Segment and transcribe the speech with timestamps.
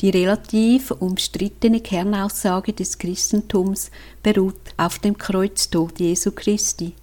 [0.00, 3.90] Die relativ umstrittene Kernaussage des Christentums
[4.22, 6.94] beruht auf dem Kreuztod Jesu Christi.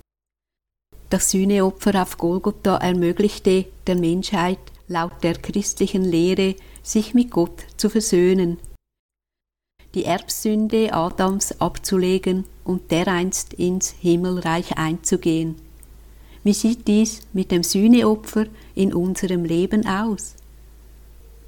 [1.10, 7.90] Das Sühneopfer auf Golgotha ermöglichte der Menschheit laut der christlichen Lehre, sich mit Gott zu
[7.90, 8.60] versöhnen,
[9.94, 15.56] die Erbsünde Adams abzulegen und dereinst ins Himmelreich einzugehen.
[16.44, 20.36] Wie sieht dies mit dem Sühneopfer in unserem Leben aus?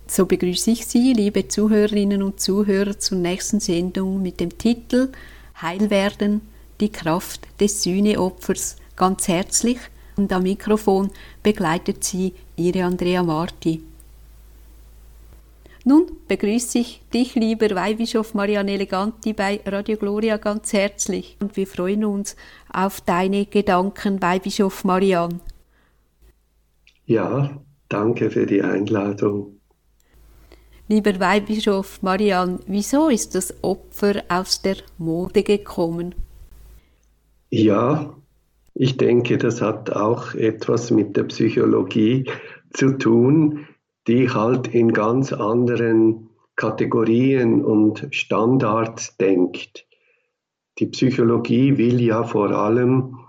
[0.09, 5.09] So begrüße ich Sie, liebe Zuhörerinnen und Zuhörer, zur nächsten Sendung mit dem Titel
[5.61, 6.41] Heilwerden,
[6.79, 9.79] die Kraft des Sühneopfers ganz herzlich
[10.15, 11.11] und am Mikrofon
[11.43, 13.81] begleitet Sie Ihre Andrea Marti.
[15.83, 21.67] Nun begrüße ich dich, lieber Weihbischof Marianne Eleganti, bei Radio Gloria ganz herzlich und wir
[21.67, 22.35] freuen uns
[22.71, 25.41] auf deine Gedanken, Weihbischof Marian.
[27.05, 29.56] Ja, danke für die Einladung.
[30.87, 36.15] Lieber Weihbischof Marian, wieso ist das Opfer aus der Mode gekommen?
[37.49, 38.15] Ja,
[38.73, 42.29] ich denke, das hat auch etwas mit der Psychologie
[42.73, 43.67] zu tun
[44.07, 49.85] die halt in ganz anderen Kategorien und Standards denkt.
[50.79, 53.19] Die Psychologie will ja vor allem,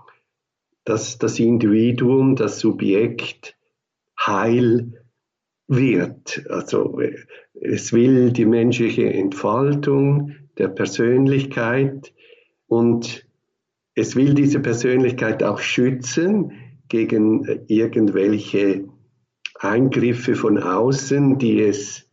[0.85, 3.57] dass das Individuum, das Subjekt
[4.19, 4.98] heil
[5.69, 6.45] wird.
[6.49, 6.99] Also
[7.53, 12.11] es will die menschliche Entfaltung der Persönlichkeit
[12.67, 13.25] und
[13.95, 16.51] es will diese Persönlichkeit auch schützen
[16.87, 18.85] gegen irgendwelche
[19.59, 22.09] Eingriffe von außen, die es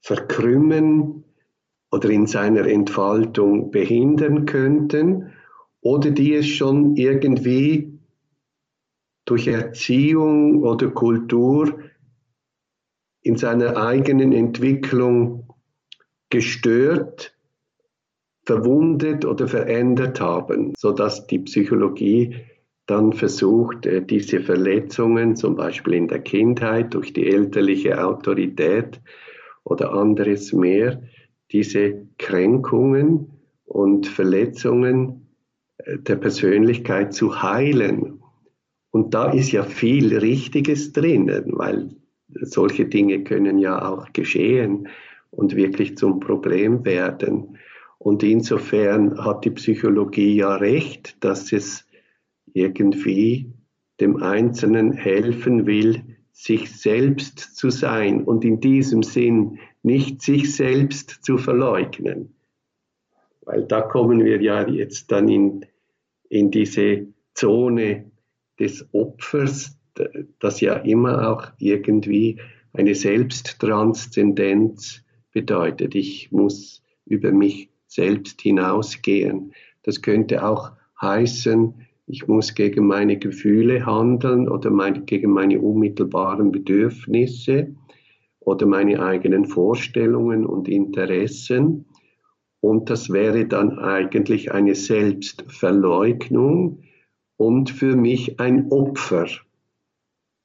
[0.00, 1.24] verkrümmen
[1.92, 5.32] oder in seiner Entfaltung behindern könnten
[5.80, 7.92] oder die es schon irgendwie
[9.26, 11.78] durch Erziehung oder Kultur
[13.22, 15.48] in seiner eigenen Entwicklung
[16.30, 17.36] gestört,
[18.44, 22.36] verwundet oder verändert haben, sodass die Psychologie
[22.86, 29.00] dann versucht, äh, diese Verletzungen, zum Beispiel in der Kindheit durch die elterliche Autorität
[29.62, 31.02] oder anderes mehr,
[31.52, 33.30] diese Kränkungen
[33.64, 35.28] und Verletzungen
[35.78, 38.20] äh, der Persönlichkeit zu heilen.
[38.90, 41.99] Und da ist ja viel Richtiges drinnen, weil
[42.34, 44.88] solche Dinge können ja auch geschehen
[45.30, 47.58] und wirklich zum Problem werden.
[47.98, 51.86] Und insofern hat die Psychologie ja recht, dass es
[52.52, 53.52] irgendwie
[54.00, 56.02] dem Einzelnen helfen will,
[56.32, 62.34] sich selbst zu sein und in diesem Sinn nicht sich selbst zu verleugnen.
[63.42, 65.66] Weil da kommen wir ja jetzt dann in,
[66.28, 68.10] in diese Zone
[68.58, 69.78] des Opfers,
[70.38, 72.38] das ja immer auch irgendwie
[72.72, 75.02] eine Selbsttranszendenz
[75.32, 75.94] bedeutet.
[75.94, 79.52] Ich muss über mich selbst hinausgehen.
[79.82, 81.74] Das könnte auch heißen,
[82.06, 87.74] ich muss gegen meine Gefühle handeln oder mein, gegen meine unmittelbaren Bedürfnisse
[88.40, 91.84] oder meine eigenen Vorstellungen und Interessen.
[92.60, 96.82] Und das wäre dann eigentlich eine Selbstverleugnung
[97.36, 99.28] und für mich ein Opfer,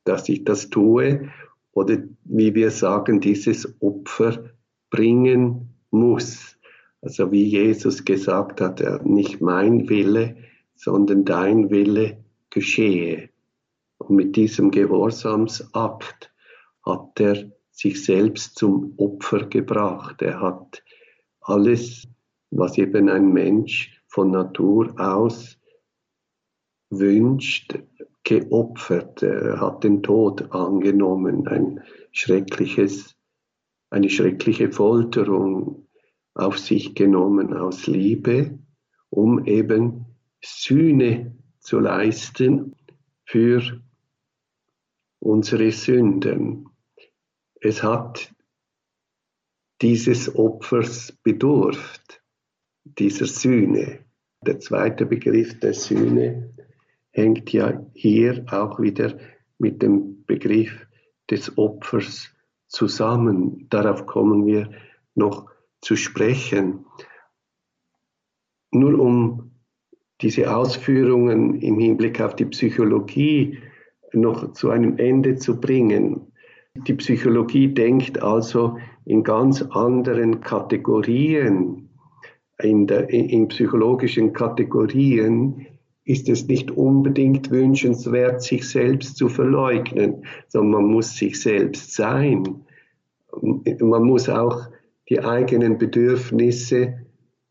[0.06, 1.30] dass ich das tue
[1.72, 4.52] oder wie wir sagen, dieses Opfer
[4.90, 6.58] bringen muss.
[7.02, 10.38] Also wie Jesus gesagt hat, nicht mein Wille,
[10.76, 13.30] sondern dein Wille geschehe.
[13.98, 16.34] Und mit diesem Gehorsamsakt
[16.86, 20.22] hat er sich selbst zum Opfer gebracht.
[20.22, 20.84] Er hat
[21.42, 22.08] alles,
[22.52, 25.60] was eben ein Mensch von Natur aus
[26.90, 27.78] wünscht,
[28.26, 29.24] geopfert.
[29.24, 31.82] Er hat den Tod angenommen, ein
[32.12, 33.16] schreckliches,
[33.90, 35.88] eine schreckliche Folterung
[36.34, 38.60] auf sich genommen aus Liebe,
[39.10, 40.06] um eben
[40.44, 42.76] Sühne zu leisten
[43.24, 43.82] für
[45.20, 46.68] unsere Sünden.
[47.62, 48.34] Es hat
[49.82, 52.22] dieses Opfers bedurft,
[52.84, 54.00] dieser Sühne.
[54.46, 56.54] Der zweite Begriff der Sühne
[57.16, 59.18] hängt ja hier auch wieder
[59.58, 60.86] mit dem Begriff
[61.32, 62.30] des Opfers
[62.68, 63.68] zusammen.
[63.70, 64.70] Darauf kommen wir
[65.16, 65.50] noch
[65.82, 66.86] zu sprechen.
[68.72, 69.52] Nur um
[70.22, 73.60] diese Ausführungen im Hinblick auf die Psychologie
[74.12, 76.34] noch zu einem Ende zu bringen.
[76.88, 81.90] Die Psychologie denkt also in ganz anderen Kategorien.
[82.60, 85.68] In, der, in psychologischen Kategorien
[86.06, 92.64] ist es nicht unbedingt wünschenswert, sich selbst zu verleugnen, sondern man muss sich selbst sein,
[93.80, 94.68] man muss auch
[95.10, 97.06] die eigenen Bedürfnisse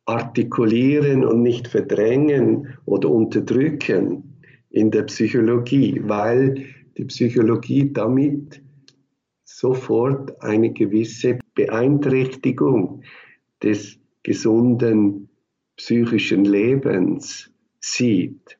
[0.07, 4.41] artikulieren und nicht verdrängen oder unterdrücken
[4.71, 6.67] in der Psychologie, weil
[6.97, 8.63] die Psychologie damit
[9.45, 13.03] sofort eine gewisse Beeinträchtigung
[13.63, 15.29] des gesunden
[15.77, 17.54] psychischen Lebens
[17.93, 18.59] sieht.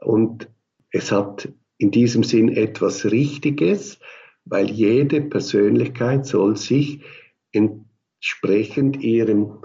[0.00, 0.48] Und
[0.90, 1.48] es hat
[1.78, 3.98] in diesem Sinn etwas Richtiges,
[4.44, 7.00] weil jede Persönlichkeit soll sich
[7.52, 9.58] entsprechend ihrem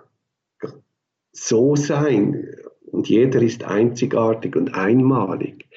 [1.31, 2.55] So sein
[2.91, 5.67] und jeder ist einzigartig und einmalig.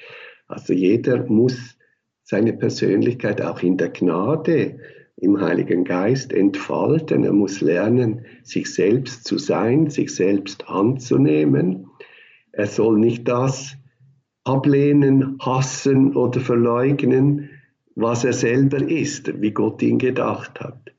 [0.47, 1.77] Also jeder muss
[2.23, 4.79] seine Persönlichkeit auch in der Gnade
[5.17, 7.23] im Heiligen Geist entfalten.
[7.23, 11.90] Er muss lernen, sich selbst zu sein, sich selbst anzunehmen.
[12.51, 13.77] Er soll nicht das
[14.43, 17.49] ablehnen, hassen oder verleugnen,
[17.95, 20.93] was er selber ist, wie Gott ihn gedacht hat.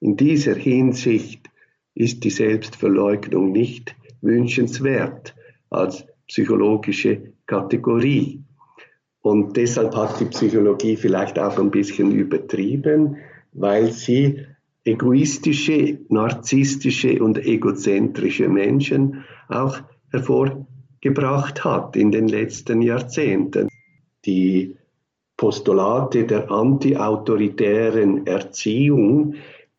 [0.00, 1.50] In dieser Hinsicht
[1.94, 5.34] ist die Selbstverleugnung nicht wünschenswert
[5.70, 8.42] als psychologische Kategorie.
[9.22, 13.16] Und deshalb hat die Psychologie vielleicht auch ein bisschen übertrieben,
[13.52, 14.46] weil sie
[14.84, 19.80] egoistische, narzisstische und egozentrische Menschen auch
[20.16, 23.68] hervorgebracht hat in den letzten Jahrzehnten.
[24.24, 24.76] Die
[25.36, 29.34] Postulate der antiautoritären Erziehung,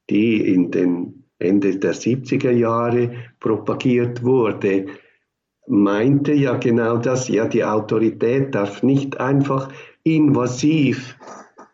[0.10, 4.88] die in den Ende der 70er Jahre propagiert wurde,
[5.68, 9.72] meinte ja genau das, ja, die Autorität darf nicht einfach
[10.04, 11.18] invasiv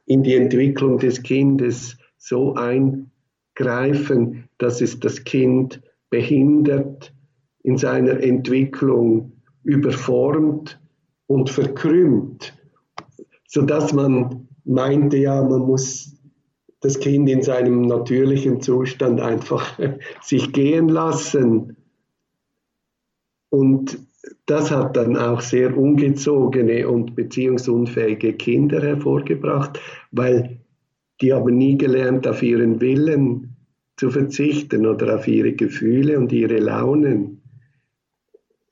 [0.06, 7.14] in die Entwicklung des Kindes so eingreifen, dass es das Kind behindert,
[7.64, 9.34] in seiner Entwicklung
[9.64, 10.80] überformt
[11.28, 12.54] und verkrümmt
[13.54, 16.20] sodass man meinte, ja, man muss
[16.82, 19.80] das Kind in seinem natürlichen Zustand einfach
[20.24, 21.78] sich gehen lassen.
[23.50, 24.00] Und
[24.48, 29.80] das hat dann auch sehr ungezogene und beziehungsunfähige Kinder hervorgebracht,
[30.12, 30.58] weil
[31.22, 33.56] die haben nie gelernt, auf ihren Willen
[33.98, 37.43] zu verzichten oder auf ihre Gefühle und ihre Launen.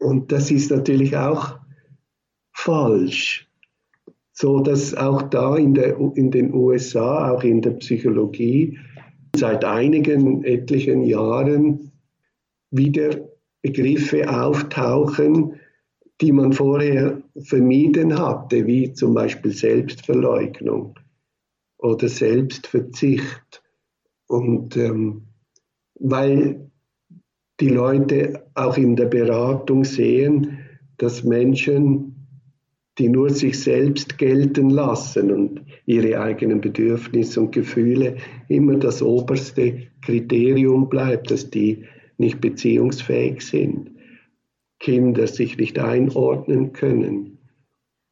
[0.01, 1.57] Und das ist natürlich auch
[2.51, 3.51] falsch
[4.42, 8.75] so dass auch da in, der, in den USA, auch in der Psychologie,
[9.36, 11.92] seit einigen etlichen Jahren
[12.71, 13.30] wieder
[13.62, 15.59] Begriffe auftauchen,
[16.21, 20.95] die man vorher vermieden hatte, wie zum Beispiel Selbstverleugnung
[21.77, 23.62] oder Selbstverzicht.
[24.27, 25.27] Und ähm,
[26.00, 26.70] weil
[27.61, 30.59] die Leute auch in der Beratung sehen,
[30.97, 32.21] dass Menschen
[32.97, 38.17] die nur sich selbst gelten lassen und ihre eigenen Bedürfnisse und Gefühle
[38.47, 41.85] immer das oberste Kriterium bleibt, dass die
[42.17, 43.91] nicht beziehungsfähig sind,
[44.79, 47.39] Kinder sich nicht einordnen können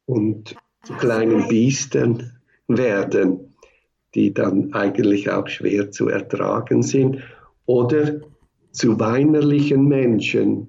[0.06, 2.32] und zu kleinen Biestern
[2.66, 3.54] werden,
[4.14, 7.18] die dann eigentlich auch schwer zu ertragen sind,
[7.66, 8.20] oder
[8.72, 10.68] zu weinerlichen Menschen,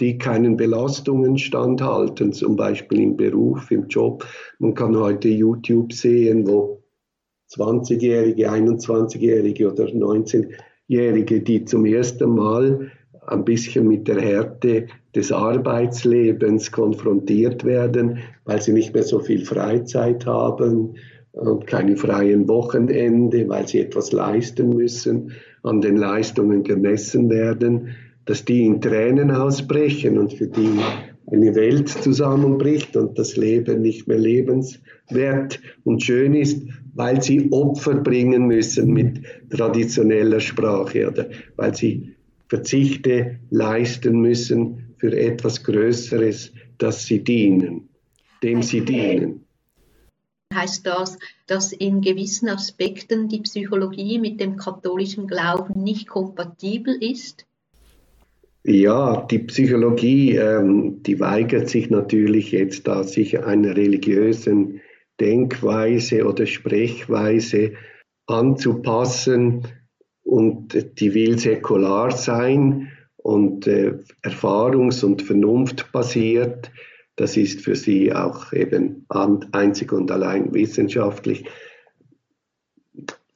[0.00, 4.26] die keinen Belastungen standhalten, zum Beispiel im Beruf, im Job.
[4.58, 6.82] Man kann heute YouTube sehen, wo
[7.50, 12.90] 20-Jährige, 21-Jährige oder 19-Jährige, die zum ersten Mal
[13.26, 19.44] ein bisschen mit der Härte des Arbeitslebens konfrontiert werden, weil sie nicht mehr so viel
[19.44, 20.94] Freizeit haben
[21.32, 28.44] und keine freien Wochenende, weil sie etwas leisten müssen, an den Leistungen gemessen werden dass
[28.44, 30.78] die in Tränen ausbrechen und für die
[31.30, 36.62] eine Welt zusammenbricht und das Leben nicht mehr lebenswert und schön ist,
[36.94, 42.14] weil sie Opfer bringen müssen mit traditioneller Sprache oder weil sie
[42.48, 47.88] Verzichte leisten müssen für etwas Größeres, das sie dienen,
[48.42, 49.41] dem sie dienen.
[50.54, 57.46] Heißt das, dass in gewissen Aspekten die Psychologie mit dem katholischen Glauben nicht kompatibel ist?
[58.64, 64.80] Ja, die Psychologie, ähm, die weigert sich natürlich jetzt da, sich einer religiösen
[65.20, 67.72] Denkweise oder Sprechweise
[68.26, 69.66] anzupassen
[70.22, 76.70] und die will säkular sein und äh, erfahrungs- und vernunftbasiert.
[77.22, 81.44] Das ist für sie auch eben einzig und allein wissenschaftlich.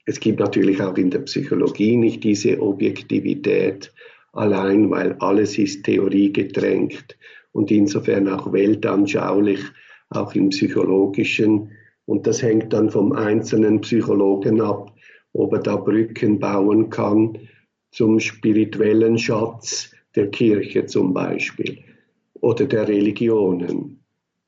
[0.05, 3.95] Es gibt natürlich auch in der Psychologie nicht diese Objektivität
[4.33, 7.16] allein weil alles ist Theorie getränkt
[7.52, 9.61] und insofern auch weltanschaulich,
[10.11, 11.71] auch im psychologischen.
[12.07, 14.97] Und das hängt dann vom einzelnen Psychologen ab.
[15.33, 17.38] ob er da Brücken bauen kann
[17.93, 21.86] zum spirituellen Schatz der Kirche zum Beispiel
[22.40, 24.00] oder der Religionen,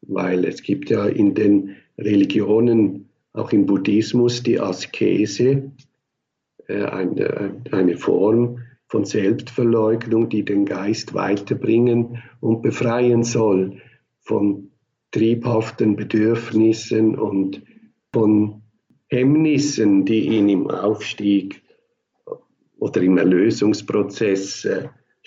[0.03, 5.73] weil es gibt ja in den Religionen, auch im Buddhismus, die Askese,
[6.67, 13.81] äh, eine, eine Form von Selbstverleugnung, die den Geist weiterbringen und befreien soll
[14.21, 14.71] von
[15.11, 17.63] triebhaften Bedürfnissen und
[18.13, 18.63] von
[19.09, 21.63] Hemmnissen, die ihn im Aufstieg
[22.79, 24.69] oder im Erlösungsprozess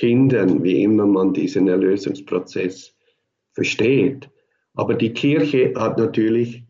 [0.02, 2.94] hindern, wie immer man diesen Erlösungsprozess
[3.54, 4.30] versteht.
[4.74, 6.64] Aber die Kirche hat natürlich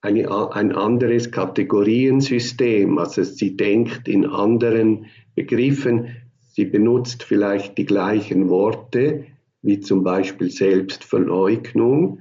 [0.00, 8.48] eine, ein anderes Kategoriensystem, also sie denkt in anderen Begriffen, sie benutzt vielleicht die gleichen
[8.48, 9.26] Worte,
[9.62, 12.20] wie zum Beispiel Selbstverleugnung,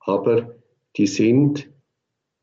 [0.00, 0.54] aber
[0.96, 1.68] die sind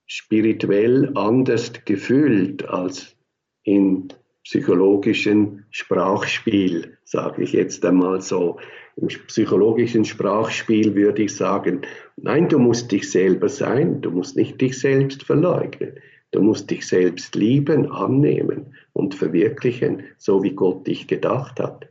[0.07, 3.15] spirituell anders gefüllt als
[3.63, 4.11] in
[4.49, 8.57] psychologischen Sprachspiel, sage ich jetzt einmal so.
[8.95, 11.81] Im psychologischen Sprachspiel würde ich sagen,
[12.17, 15.99] nein, du musst dich selber sein, du musst nicht dich selbst verleugnen.
[16.31, 21.87] Du musst dich selbst lieben, annehmen und verwirklichen, so wie Gott dich gedacht hat.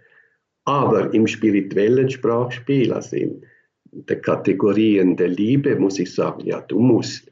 [0.65, 3.45] Aber im spirituellen Sprachspiel, also in
[3.85, 7.31] der Kategorien der Liebe, muss ich sagen, ja, du musst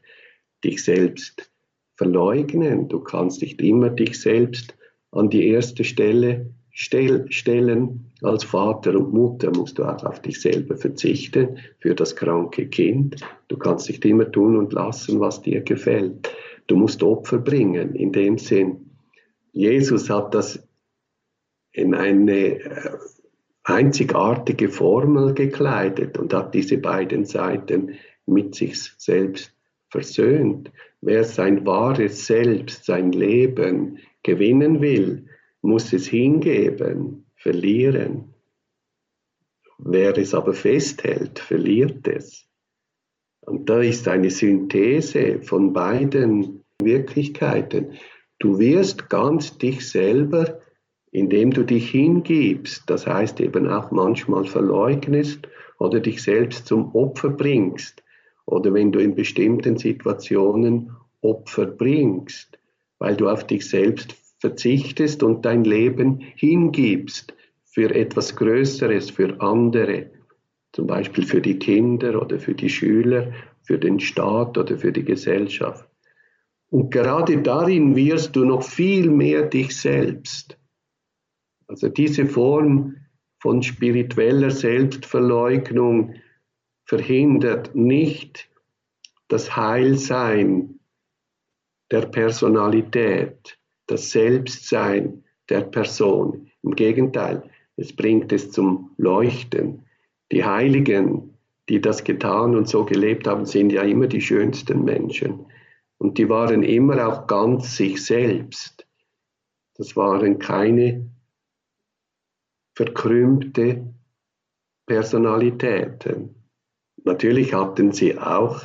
[0.63, 1.51] dich selbst
[1.97, 2.87] verleugnen.
[2.87, 4.76] Du kannst nicht immer dich selbst
[5.17, 8.11] an die erste Stelle stellen.
[8.21, 13.17] Als Vater und Mutter musst du auch auf dich selber verzichten für das kranke Kind.
[13.47, 16.29] Du kannst nicht immer tun und lassen, was dir gefällt.
[16.67, 18.91] Du musst Opfer bringen, in dem Sinn.
[19.51, 20.67] Jesus hat das
[21.71, 22.97] in eine äh,
[23.63, 27.93] einzigartige Formel gekleidet und hat diese beiden Seiten
[28.25, 29.53] mit sich selbst
[29.89, 30.71] versöhnt.
[31.01, 35.27] Wer sein wahres Selbst, sein Leben gewinnen will,
[35.61, 38.33] muss es hingeben, verlieren.
[39.77, 42.47] Wer es aber festhält, verliert es.
[43.41, 47.93] Und da ist eine Synthese von beiden Wirklichkeiten.
[48.39, 50.59] Du wirst ganz dich selber,
[51.11, 55.47] indem du dich hingibst, das heißt eben auch manchmal verleugnest
[55.79, 58.03] oder dich selbst zum Opfer bringst
[58.45, 62.57] oder wenn du in bestimmten Situationen Opfer bringst,
[62.99, 67.33] weil du auf dich selbst verzichtest und dein Leben hingibst
[67.65, 70.11] für etwas Größeres, für andere,
[70.71, 73.31] zum Beispiel für die Kinder oder für die Schüler,
[73.63, 75.87] für den Staat oder für die Gesellschaft.
[76.69, 80.57] Und gerade darin wirst du noch viel mehr dich selbst.
[81.67, 82.95] Also diese Form
[83.39, 86.15] von spiritueller Selbstverleugnung
[86.85, 88.49] verhindert nicht
[89.27, 90.76] das Heilsein
[91.91, 96.49] der Personalität, das Selbstsein der Person.
[96.63, 99.85] Im Gegenteil, es bringt es zum Leuchten.
[100.31, 101.37] Die Heiligen,
[101.69, 105.45] die das getan und so gelebt haben, sind ja immer die schönsten Menschen.
[105.97, 108.85] Und die waren immer auch ganz sich selbst.
[109.75, 111.09] Das waren keine
[112.75, 113.93] verkrümmte
[114.85, 116.35] Personalitäten.
[117.03, 118.63] Natürlich hatten sie auch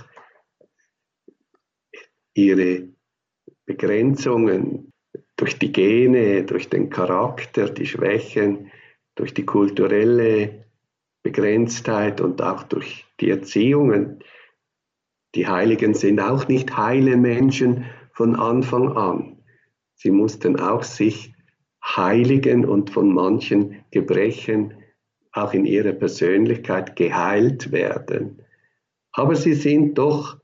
[2.34, 2.91] ihre
[3.66, 4.92] Begrenzungen
[5.36, 8.70] durch die Gene, durch den Charakter, die Schwächen,
[9.14, 10.64] durch die kulturelle
[11.22, 14.22] Begrenztheit und auch durch die Erziehungen.
[15.34, 19.42] Die Heiligen sind auch nicht heile Menschen von Anfang an.
[19.94, 21.32] Sie mussten auch sich
[21.84, 24.74] heiligen und von manchen Gebrechen
[25.32, 28.42] auch in ihrer Persönlichkeit geheilt werden.
[29.12, 30.38] Aber sie sind doch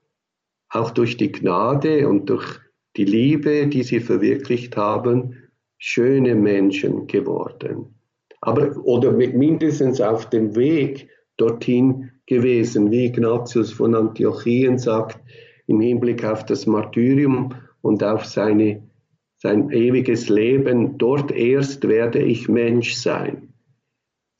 [0.70, 2.60] auch durch die Gnade und durch
[2.98, 5.36] die Liebe, die sie verwirklicht haben,
[5.78, 7.94] schöne Menschen geworden.
[8.40, 15.20] Aber, oder mindestens auf dem Weg dorthin gewesen, wie Ignatius von Antiochien sagt,
[15.68, 18.82] im Hinblick auf das Martyrium und auf seine,
[19.36, 23.54] sein ewiges Leben, dort erst werde ich Mensch sein.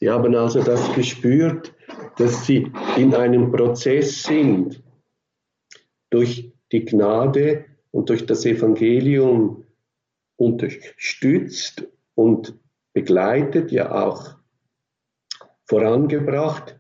[0.01, 1.75] Sie haben also das gespürt,
[2.17, 4.83] dass sie in einem Prozess sind,
[6.11, 9.65] durch die Gnade und durch das Evangelium
[10.37, 12.55] unterstützt und
[12.93, 14.37] begleitet, ja auch
[15.67, 16.79] vorangebracht,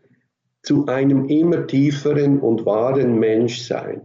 [0.62, 4.02] zu einem immer tieferen und wahren Menschsein,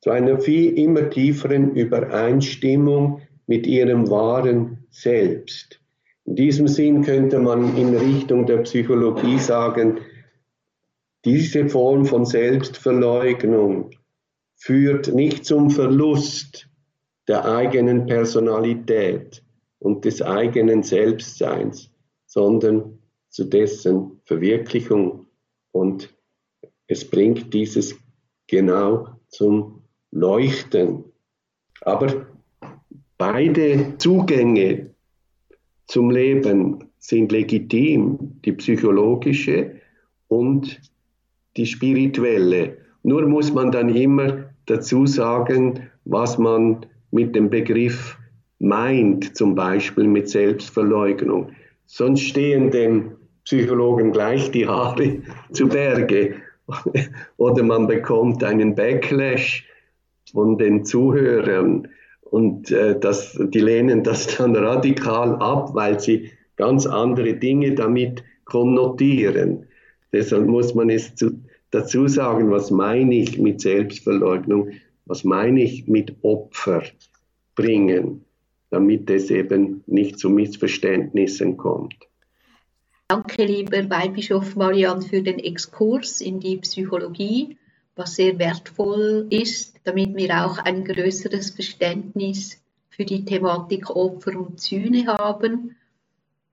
[0.00, 5.80] zu einer viel immer tieferen Übereinstimmung mit ihrem wahren Selbst.
[6.24, 10.00] In diesem Sinn könnte man in Richtung der Psychologie sagen,
[11.24, 13.90] diese Form von Selbstverleugnung
[14.56, 16.68] führt nicht zum Verlust
[17.28, 19.42] der eigenen Personalität
[19.78, 21.90] und des eigenen Selbstseins,
[22.26, 22.98] sondern
[23.28, 25.26] zu dessen Verwirklichung.
[25.72, 26.14] Und
[26.86, 27.96] es bringt dieses
[28.46, 31.04] genau zum Leuchten.
[31.82, 32.26] Aber
[33.18, 34.94] beide Zugänge
[35.86, 39.80] zum Leben sind legitim, die psychologische
[40.28, 40.80] und
[41.56, 42.78] die spirituelle.
[43.06, 48.18] Nur muss man dann immer dazu sagen, was man mit dem Begriff
[48.58, 51.52] meint, zum Beispiel mit Selbstverleugnung.
[51.84, 53.12] Sonst stehen dem
[53.44, 55.18] Psychologen gleich die Haare
[55.52, 56.34] zu Berge.
[57.36, 59.64] Oder man bekommt einen Backlash
[60.32, 61.86] von den Zuhörern
[62.22, 68.24] und äh, das, die lehnen das dann radikal ab, weil sie ganz andere Dinge damit
[68.46, 69.68] konnotieren.
[70.12, 71.30] Deshalb muss man es zu,
[71.76, 74.70] dazu sagen, was meine ich mit Selbstverleugnung,
[75.04, 76.82] was meine ich mit Opfer
[77.54, 78.24] bringen,
[78.70, 81.94] damit es eben nicht zu Missverständnissen kommt.
[83.08, 87.56] Danke, lieber Weihbischof Marian, für den Exkurs in die Psychologie,
[87.94, 94.60] was sehr wertvoll ist, damit wir auch ein größeres Verständnis für die Thematik Opfer und
[94.60, 95.76] Sühne haben.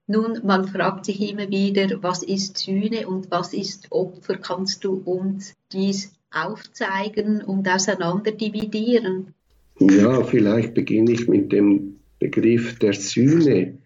[0.06, 4.36] Nun, man fragt sich immer wieder, was ist Sühne und was ist Opfer?
[4.36, 9.32] Kannst du uns dies aufzeigen und auseinander dividieren?
[9.80, 13.78] Ja, vielleicht beginne ich mit dem Begriff der Sühne.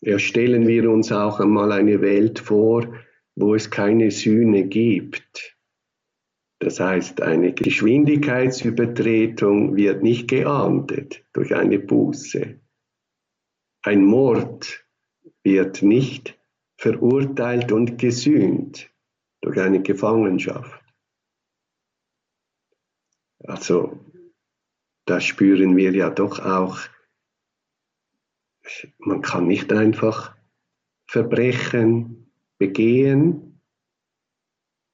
[0.00, 2.94] Erstellen wir uns auch einmal eine Welt vor,
[3.34, 5.56] wo es keine Sühne gibt.
[6.60, 12.60] Das heißt, eine Geschwindigkeitsübertretung wird nicht geahndet durch eine Buße.
[13.82, 14.83] Ein Mord
[15.42, 16.38] wird nicht
[16.76, 18.90] verurteilt und gesühnt
[19.40, 20.82] durch eine Gefangenschaft.
[23.46, 23.98] Also
[25.04, 26.78] da spüren wir ja doch auch,
[28.98, 30.34] man kann nicht einfach
[31.06, 33.60] Verbrechen begehen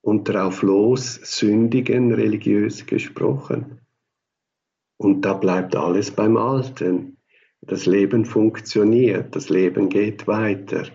[0.02, 3.80] und darauf los sündigen, religiös gesprochen.
[4.96, 7.16] Und da bleibt alles beim Alten.
[7.62, 10.88] Das Leben funktioniert, das Leben geht weiter.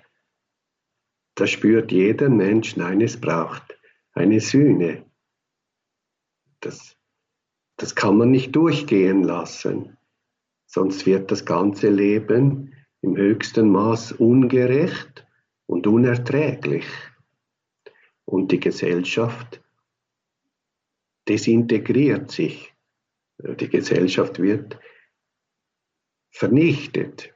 [1.35, 3.77] Da spürt jeder Mensch, nein, es braucht
[4.13, 5.05] eine Sühne.
[6.61, 6.95] Das
[7.77, 9.97] das kann man nicht durchgehen lassen,
[10.65, 15.27] sonst wird das ganze Leben im höchsten Maß ungerecht
[15.65, 16.85] und unerträglich.
[18.23, 19.61] Und die Gesellschaft
[21.27, 22.73] desintegriert sich.
[23.37, 24.79] Die Gesellschaft wird
[26.35, 27.33] vernichtet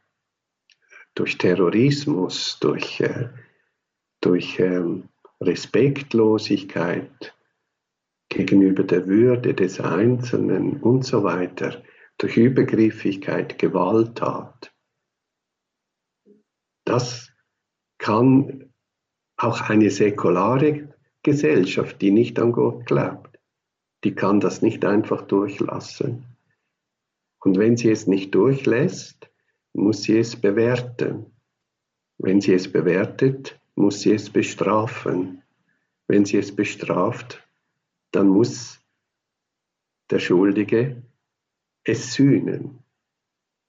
[1.15, 3.29] durch Terrorismus, durch, äh,
[4.19, 5.07] durch ähm,
[5.39, 7.33] Respektlosigkeit,
[8.27, 11.81] gegenüber der Würde des Einzelnen und so weiter,
[12.17, 14.71] durch Übergriffigkeit, Gewalttat.
[16.85, 17.31] Das
[17.99, 18.73] kann
[19.37, 23.39] auch eine säkulare Gesellschaft, die nicht an Gott glaubt,
[24.03, 26.25] die kann das nicht einfach durchlassen.
[27.39, 29.29] Und wenn sie es nicht durchlässt,
[29.73, 31.25] muss sie es bewerten.
[32.17, 35.41] Wenn sie es bewertet, muss sie es bestrafen.
[36.07, 37.47] Wenn sie es bestraft,
[38.11, 38.81] dann muss
[40.09, 41.03] der Schuldige
[41.83, 42.79] es sühnen,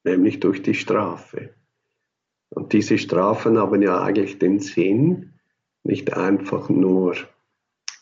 [0.04, 1.54] nämlich durch die Strafe.
[2.48, 5.34] Und diese Strafen haben ja eigentlich den Sinn,
[5.84, 7.14] nicht einfach nur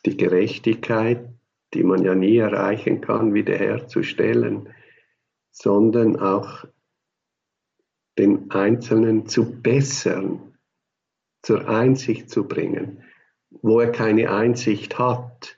[0.06, 1.28] die Gerechtigkeit,
[1.74, 4.68] die man ja nie erreichen kann, wiederherzustellen,
[5.50, 6.64] sondern auch
[8.18, 10.58] den Einzelnen zu bessern,
[11.42, 13.02] zur Einsicht zu bringen,
[13.50, 15.56] wo er keine Einsicht hat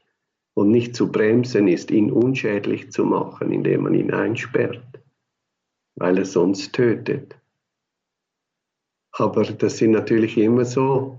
[0.55, 5.03] und nicht zu bremsen ist, ihn unschädlich zu machen, indem man ihn einsperrt,
[5.97, 7.37] weil er sonst tötet.
[9.13, 11.19] Aber das sind natürlich immer so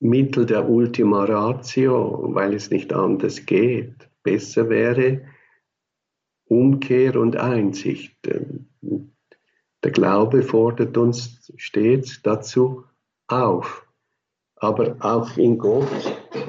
[0.00, 4.10] Mittel der Ultima Ratio, weil es nicht anders geht.
[4.22, 5.22] Besser wäre
[6.46, 8.16] Umkehr und Einsicht.
[9.82, 12.84] Der Glaube fordert uns stets dazu
[13.26, 13.86] auf.
[14.56, 15.88] Aber auch in Gott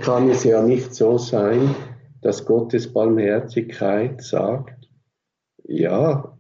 [0.02, 1.76] kann es ja nicht so sein,
[2.22, 4.90] dass Gottes Barmherzigkeit sagt,
[5.64, 6.38] ja,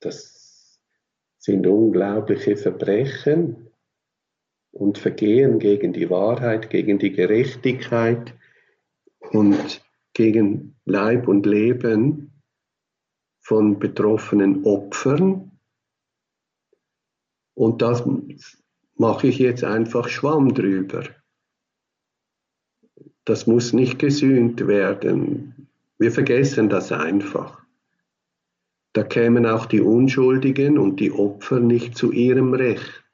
[0.00, 0.80] das
[1.38, 3.70] sind unglaubliche Verbrechen
[4.72, 8.34] und Vergehen gegen die Wahrheit, gegen die Gerechtigkeit
[9.30, 9.82] und
[10.14, 12.33] gegen Leib und Leben
[13.44, 15.52] von betroffenen Opfern.
[17.54, 18.02] Und das
[18.96, 21.04] mache ich jetzt einfach Schwamm drüber.
[23.26, 25.68] Das muss nicht gesühnt werden.
[25.98, 27.62] Wir vergessen das einfach.
[28.94, 33.04] Da kämen auch die Unschuldigen und die Opfer nicht zu ihrem Recht.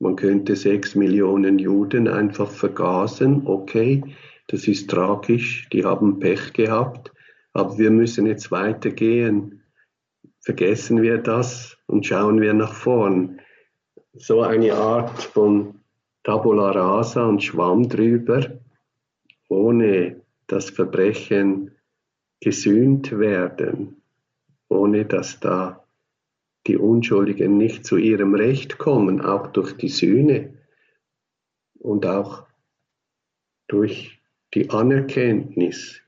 [0.00, 4.02] Man könnte sechs Millionen Juden einfach vergasen, okay,
[4.48, 7.12] das ist tragisch, die haben Pech gehabt,
[7.56, 9.62] aber wir müssen jetzt weitergehen.
[10.40, 13.40] Vergessen wir das und schauen wir nach vorn.
[14.12, 15.80] So eine Art von
[16.22, 18.60] Tabula rasa und Schwamm drüber,
[19.48, 21.70] ohne das Verbrechen
[22.40, 24.02] gesühnt werden,
[24.68, 25.82] ohne dass da
[26.66, 30.52] die Unschuldigen nicht zu ihrem Recht kommen, auch durch die Sühne
[31.78, 32.44] und auch
[33.66, 34.20] durch
[34.52, 36.02] die Anerkenntnis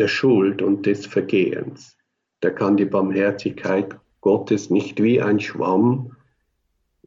[0.00, 1.96] der Schuld und des Vergehens.
[2.40, 6.16] Da kann die Barmherzigkeit Gottes nicht wie ein Schwamm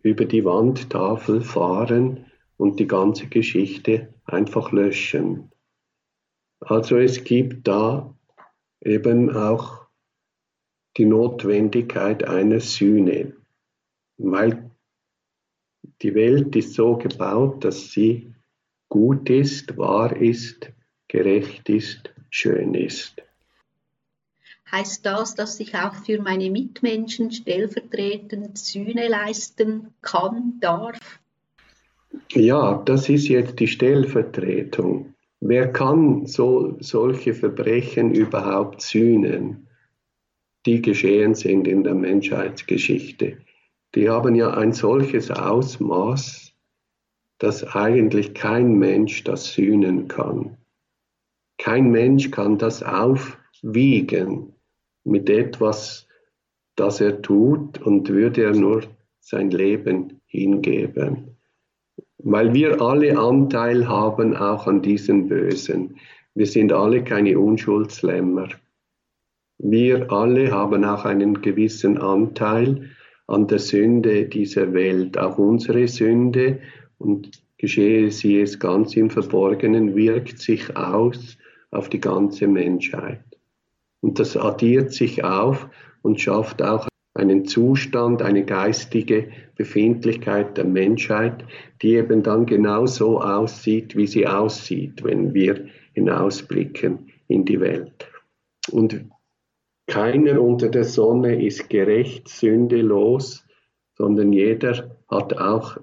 [0.01, 2.25] über die Wandtafel fahren
[2.58, 5.51] und die ganze Geschichte einfach löschen.
[6.60, 8.15] Also es gibt da
[8.82, 9.88] eben auch
[10.97, 13.34] die Notwendigkeit einer Sühne,
[14.17, 14.69] weil
[16.01, 18.34] die Welt ist so gebaut, dass sie
[18.89, 20.71] gut ist, wahr ist,
[21.08, 23.22] gerecht ist, schön ist.
[24.72, 30.98] Heißt das, dass ich auch für meine Mitmenschen stellvertretend Sühne leisten kann, darf?
[32.32, 35.13] Ja, das ist jetzt die Stellvertretung.
[35.41, 39.67] Wer kann so, solche Verbrechen überhaupt sühnen,
[40.65, 43.38] die geschehen sind in der Menschheitsgeschichte?
[43.93, 46.52] Die haben ja ein solches Ausmaß,
[47.38, 50.58] dass eigentlich kein Mensch das sühnen kann.
[51.58, 54.54] Kein Mensch kann das aufwiegen
[55.04, 56.08] mit etwas,
[56.76, 58.84] das er tut und würde er nur
[59.20, 61.38] sein Leben hingeben.
[62.18, 65.98] Weil wir alle Anteil haben auch an diesen Bösen.
[66.36, 68.50] Wir sind alle keine Unschuldslämmer.
[69.60, 72.89] Wir alle haben auch einen gewissen Anteil
[73.28, 75.18] an der Sünde dieser Welt.
[75.18, 76.60] Auch unsere Sünde
[76.98, 81.38] und geschehe sie es ganz im Verborgenen, wirkt sich aus
[81.73, 83.23] auf die ganze Menschheit.
[84.01, 85.69] Und das addiert sich auf
[86.01, 91.45] und schafft auch einen Zustand, eine geistige Befindlichkeit der Menschheit,
[91.81, 98.09] die eben dann genau so aussieht, wie sie aussieht, wenn wir hinausblicken in die Welt.
[98.71, 99.05] Und
[99.88, 103.45] keiner unter der Sonne ist gerecht, sündelos,
[103.95, 105.77] sondern jeder hat auch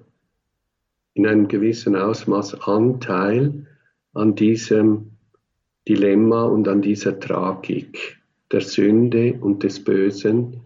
[1.13, 3.67] in einem gewissen Ausmaß Anteil
[4.13, 5.10] an diesem
[5.87, 8.19] Dilemma und an dieser Tragik
[8.51, 10.61] der Sünde und des Bösen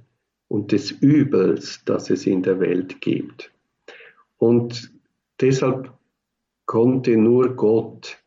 [0.47, 3.51] und des Übels, das es in der Welt gibt.
[4.37, 4.91] Und
[5.39, 5.91] deshalb
[6.65, 8.17] konnte nur Gott,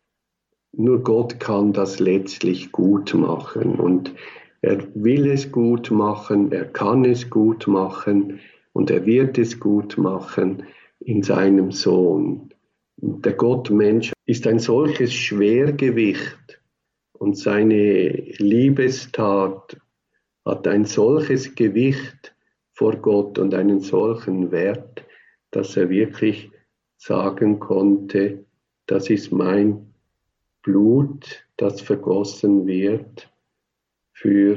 [0.72, 3.78] nur Gott kann das letztlich gut machen.
[3.78, 4.14] Und
[4.60, 8.40] er will es gut machen, er kann es gut machen
[8.72, 10.64] und er wird es gut machen
[11.00, 12.50] in seinem Sohn.
[12.96, 16.47] Der Gottmensch ist ein solches Schwergewicht
[17.18, 19.76] und seine Liebestat
[20.44, 22.34] hat ein solches Gewicht
[22.72, 25.04] vor Gott und einen solchen Wert,
[25.50, 26.50] dass er wirklich
[26.96, 28.44] sagen konnte,
[28.86, 29.92] das ist mein
[30.62, 33.30] Blut, das vergossen wird
[34.12, 34.56] für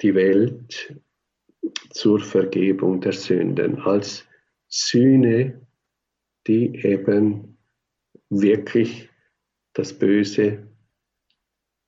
[0.00, 0.94] die Welt
[1.90, 4.26] zur Vergebung der Sünden, als
[4.68, 5.60] Sühne,
[6.46, 7.58] die eben
[8.30, 9.10] wirklich
[9.74, 10.69] das Böse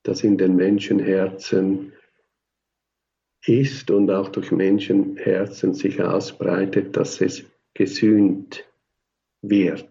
[0.02, 1.92] das in den Menschenherzen
[3.44, 8.64] ist und auch durch Menschenherzen sich ausbreitet, dass es gesühnt
[9.42, 9.88] wird.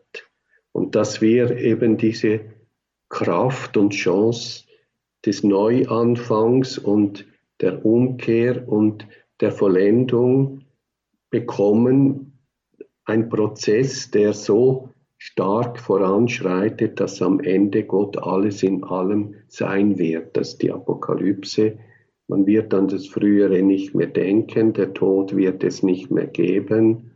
[0.72, 2.42] Und dass wir eben diese
[3.10, 4.66] Kraft und Chance
[5.26, 7.26] des Neuanfangs und
[7.60, 9.06] der Umkehr und
[9.42, 10.66] der Vollendung
[11.30, 12.40] bekommen,
[13.06, 14.91] ein Prozess, der so
[15.24, 20.36] stark voranschreitet, dass am Ende Gott alles in allem sein wird.
[20.36, 21.78] Das ist die Apokalypse.
[22.28, 27.12] Man wird an das Frühere nicht mehr denken, der Tod wird es nicht mehr geben.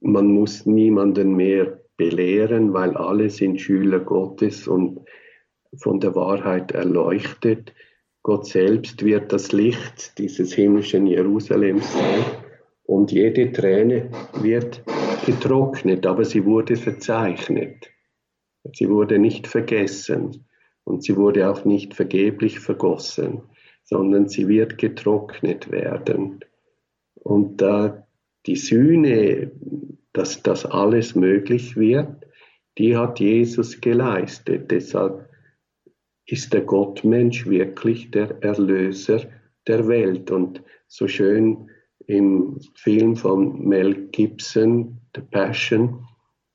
[0.00, 5.00] Man muss niemanden mehr belehren, weil alle sind Schüler Gottes und
[5.76, 7.74] von der Wahrheit erleuchtet.
[8.22, 12.24] Gott selbst wird das Licht dieses himmlischen Jerusalems sein
[12.90, 14.10] und jede Träne
[14.42, 14.82] wird
[15.24, 17.88] getrocknet, aber sie wurde verzeichnet.
[18.74, 20.44] Sie wurde nicht vergessen
[20.82, 23.42] und sie wurde auch nicht vergeblich vergossen,
[23.84, 26.40] sondern sie wird getrocknet werden.
[27.14, 28.08] Und da
[28.46, 29.52] die Sühne,
[30.12, 32.26] dass das alles möglich wird,
[32.76, 34.68] die hat Jesus geleistet.
[34.72, 35.28] Deshalb
[36.26, 39.30] ist der Gottmensch wirklich der Erlöser
[39.68, 40.32] der Welt.
[40.32, 41.70] Und so schön
[42.10, 46.04] im Film von Mel Gibson, The Passion,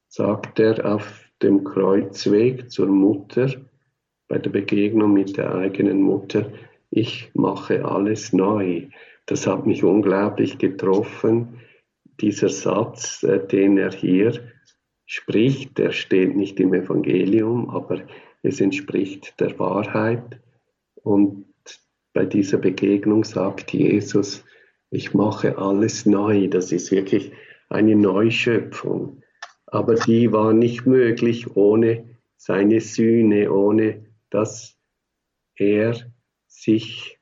[0.09, 3.49] sagt er auf dem Kreuzweg zur Mutter,
[4.27, 6.51] bei der Begegnung mit der eigenen Mutter,
[6.89, 8.87] ich mache alles neu.
[9.27, 11.61] Das hat mich unglaublich getroffen.
[12.19, 14.33] Dieser Satz, äh, den er hier
[15.05, 18.01] spricht, der steht nicht im Evangelium, aber
[18.43, 20.41] es entspricht der Wahrheit.
[20.95, 21.45] Und
[22.13, 24.43] bei dieser Begegnung sagt Jesus,
[24.89, 26.47] ich mache alles neu.
[26.47, 27.31] Das ist wirklich
[27.69, 29.21] eine Neuschöpfung.
[29.67, 34.77] Aber die war nicht möglich ohne seine Sühne, ohne dass
[35.55, 35.95] er
[36.47, 37.19] sich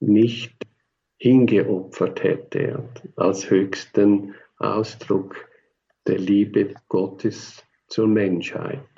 [0.00, 0.54] nicht
[1.16, 5.36] hingeopfert hätte als höchsten Ausdruck
[6.06, 8.91] der Liebe Gottes zur Menschheit.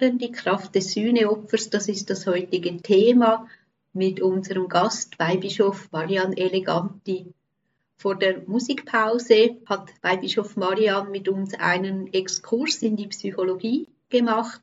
[0.00, 3.46] Werden, die Kraft des Sühneopfers, das ist das heutige Thema
[3.92, 7.26] mit unserem Gast, Weihbischof Marian Eleganti.
[7.96, 14.62] Vor der Musikpause hat Weihbischof Marian mit uns einen Exkurs in die Psychologie gemacht.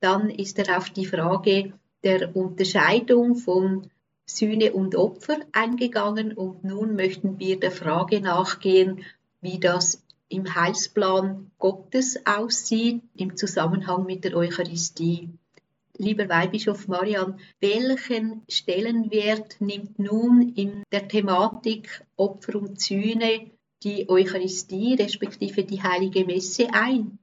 [0.00, 1.72] Dann ist er auf die Frage
[2.04, 3.90] der Unterscheidung von
[4.24, 9.04] Sühne und Opfer eingegangen und nun möchten wir der Frage nachgehen,
[9.40, 15.28] wie das im Heilsplan Gottes aussieht im Zusammenhang mit der Eucharistie.
[15.98, 23.50] Lieber Weihbischof Marian, welchen Stellenwert nimmt nun in der Thematik Opfer und Sühne
[23.82, 27.18] die Eucharistie respektive die Heilige Messe ein?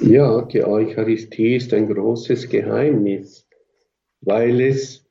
[0.00, 3.46] Ja, die Eucharistie ist ein großes Geheimnis,
[4.22, 5.04] weil es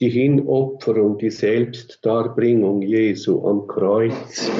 [0.00, 4.50] die Hinopferung, die Selbstdarbringung Jesu am Kreuz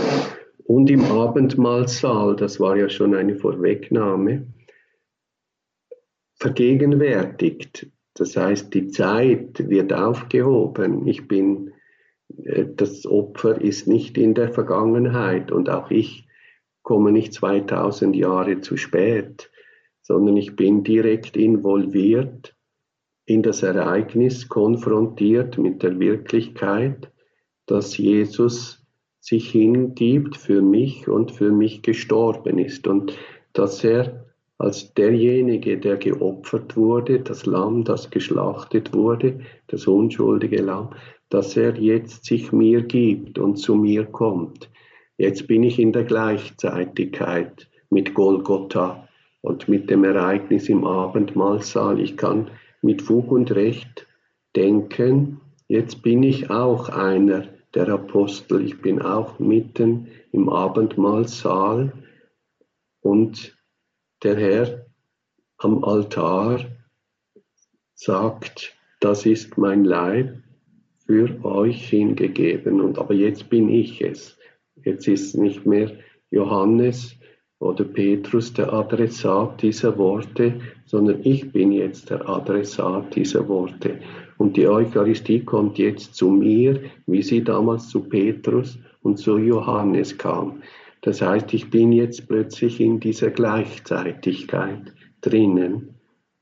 [0.64, 4.46] und im Abendmahlsaal, das war ja schon eine Vorwegnahme,
[6.36, 7.90] vergegenwärtigt.
[8.14, 11.06] Das heißt, die Zeit wird aufgehoben.
[11.06, 11.72] Ich bin,
[12.44, 16.26] äh, das Opfer ist nicht in der Vergangenheit und auch ich
[16.82, 19.50] komme nicht 2000 Jahre zu spät,
[20.02, 22.54] sondern ich bin direkt involviert
[23.26, 27.10] in das Ereignis, konfrontiert mit der Wirklichkeit,
[27.66, 28.83] dass Jesus
[29.24, 33.16] sich hingibt für mich und für mich gestorben ist und
[33.54, 34.26] dass er
[34.58, 40.90] als derjenige, der geopfert wurde, das Lamm, das geschlachtet wurde, das unschuldige Lamm,
[41.30, 44.68] dass er jetzt sich mir gibt und zu mir kommt.
[45.16, 49.08] Jetzt bin ich in der Gleichzeitigkeit mit Golgotha
[49.40, 51.98] und mit dem Ereignis im Abendmahlsaal.
[51.98, 52.50] Ich kann
[52.82, 54.06] mit Fug und Recht
[54.54, 58.64] denken, jetzt bin ich auch einer der Apostel.
[58.64, 61.92] Ich bin auch mitten im Abendmahlsaal
[63.00, 63.56] und
[64.22, 64.86] der Herr
[65.58, 66.60] am Altar
[67.94, 70.42] sagt, das ist mein Leib
[71.06, 72.80] für euch hingegeben.
[72.80, 74.38] Und aber jetzt bin ich es.
[74.82, 75.92] Jetzt ist nicht mehr
[76.30, 77.16] Johannes
[77.64, 84.00] oder Petrus der Adressat dieser Worte, sondern ich bin jetzt der Adressat dieser Worte.
[84.36, 90.18] Und die Eucharistie kommt jetzt zu mir, wie sie damals zu Petrus und zu Johannes
[90.18, 90.62] kam.
[91.00, 95.94] Das heißt, ich bin jetzt plötzlich in dieser Gleichzeitigkeit drinnen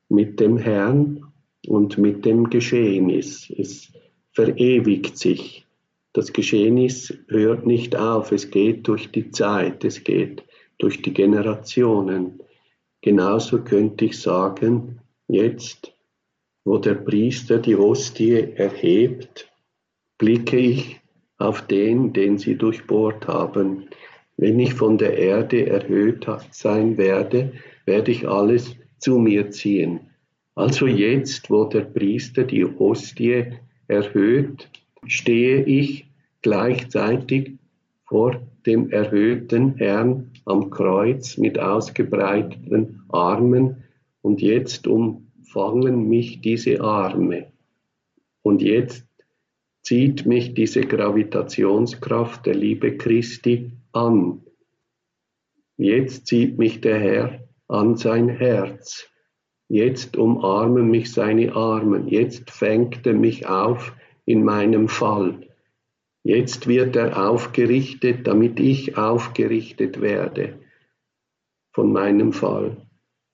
[0.08, 1.24] mit dem Herrn
[1.68, 3.48] und mit dem Geschehnis.
[3.56, 3.92] Es
[4.32, 5.66] verewigt sich.
[6.14, 10.42] Das Geschehnis hört nicht auf, es geht durch die Zeit, es geht
[10.83, 12.40] durch die Generationen.
[13.01, 15.95] Genauso könnte ich sagen, jetzt,
[16.64, 19.49] wo der Priester die Hostie erhebt,
[20.18, 21.01] blicke ich
[21.38, 23.88] auf den, den sie durchbohrt haben.
[24.37, 27.53] Wenn ich von der Erde erhöht sein werde,
[27.87, 30.01] werde ich alles zu mir ziehen.
[30.55, 33.53] Also jetzt, wo der Priester die Hostie
[33.87, 34.68] erhöht,
[35.07, 36.07] stehe ich
[36.42, 37.53] gleichzeitig
[38.05, 43.85] vor dem erhöhten Herrn am Kreuz mit ausgebreiteten Armen
[44.22, 47.53] und jetzt umfangen mich diese Arme.
[48.42, 49.07] Und jetzt
[49.83, 54.42] zieht mich diese Gravitationskraft der Liebe Christi an.
[55.77, 59.09] Jetzt zieht mich der Herr an sein Herz.
[59.68, 62.05] Jetzt umarmen mich seine Arme.
[62.07, 63.94] Jetzt fängt er mich auf
[64.25, 65.48] in meinem Fall.
[66.24, 70.58] Jetzt wird er aufgerichtet, damit ich aufgerichtet werde
[71.72, 72.76] von meinem Fall.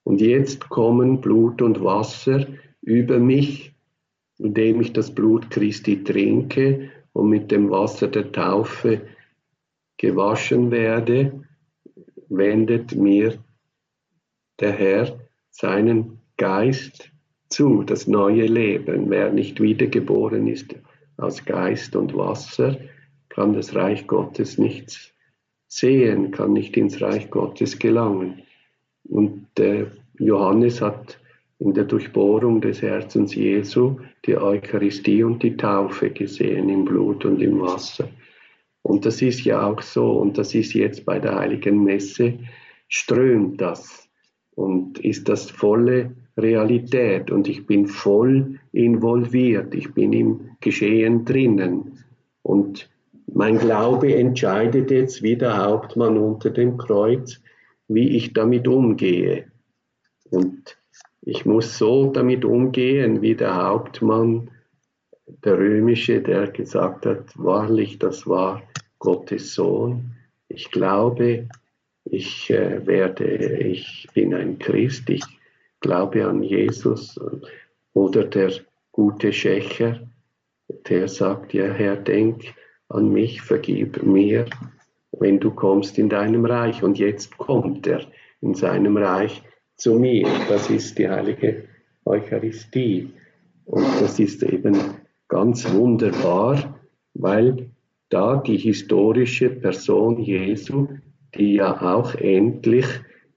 [0.03, 2.47] Und jetzt kommen Blut und Wasser
[2.81, 3.75] über mich,
[4.39, 9.01] indem ich das Blut Christi trinke und mit dem Wasser der Taufe
[9.97, 11.43] gewaschen werde,
[12.29, 13.37] wendet mir
[14.59, 15.19] der Herr
[15.51, 17.11] seinen Geist
[17.49, 19.09] zu, das neue Leben.
[19.09, 20.73] Wer nicht wiedergeboren ist
[21.19, 22.77] aus Geist und Wasser,
[23.29, 25.13] kann das Reich Gottes nicht
[25.67, 28.41] sehen, kann nicht ins Reich Gottes gelangen.
[29.03, 29.85] Und äh,
[30.17, 31.19] Johannes hat
[31.59, 37.41] in der Durchbohrung des Herzens Jesu die Eucharistie und die Taufe gesehen im Blut und
[37.41, 38.09] im Wasser.
[38.81, 42.39] Und das ist ja auch so, und das ist jetzt bei der heiligen Messe,
[42.87, 44.09] strömt das
[44.55, 52.03] und ist das volle Realität und ich bin voll involviert, ich bin im Geschehen drinnen.
[52.41, 52.89] Und
[53.33, 57.41] mein Glaube entscheidet jetzt wie der Hauptmann unter dem Kreuz,
[57.87, 59.45] wie ich damit umgehe.
[60.29, 60.77] Und
[61.21, 64.51] ich muss so damit umgehen, wie der Hauptmann,
[65.43, 68.63] der römische, der gesagt hat, wahrlich, das war
[68.97, 70.15] Gottes Sohn.
[70.47, 71.47] Ich glaube,
[72.05, 73.25] ich äh, werde,
[73.59, 75.23] ich bin ein Christ, ich
[75.79, 77.19] glaube an Jesus
[77.93, 78.51] oder der
[78.91, 80.07] gute Schächer,
[80.87, 82.53] der sagt, ja Herr, denk
[82.89, 84.45] an mich, vergib mir,
[85.11, 86.83] wenn du kommst in deinem Reich.
[86.83, 88.01] Und jetzt kommt er
[88.41, 89.41] in seinem Reich
[89.75, 90.27] zu mir.
[90.47, 91.65] Das ist die heilige
[92.05, 93.13] Eucharistie.
[93.65, 94.77] Und das ist eben
[95.27, 96.79] ganz wunderbar,
[97.13, 97.69] weil
[98.09, 100.87] da die historische Person Jesu,
[101.35, 102.87] die ja auch endlich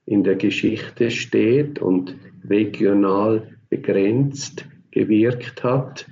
[0.05, 2.15] in der Geschichte steht und
[2.49, 6.05] regional begrenzt gewirkt hat,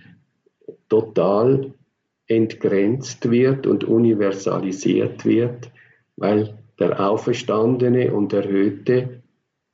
[0.90, 1.74] total
[2.28, 5.72] entgrenzt wird und universalisiert wird,
[6.16, 9.22] weil der auferstandene und erhöhte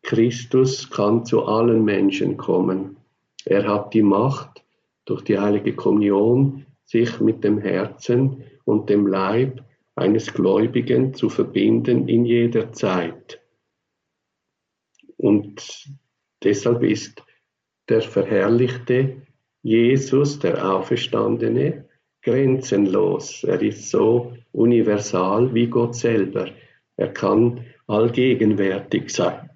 [0.01, 2.97] Christus kann zu allen Menschen kommen.
[3.45, 4.63] Er hat die Macht,
[5.05, 9.63] durch die heilige Kommunion sich mit dem Herzen und dem Leib
[9.95, 13.41] eines Gläubigen zu verbinden in jeder Zeit.
[15.17, 15.89] Und
[16.43, 17.23] deshalb ist
[17.89, 19.21] der verherrlichte
[19.63, 21.85] Jesus, der Auferstandene,
[22.21, 23.43] grenzenlos.
[23.43, 26.47] Er ist so universal wie Gott selber.
[26.95, 29.49] Er kann allgegenwärtig sein.